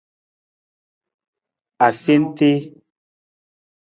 Asentii. 1.85 2.57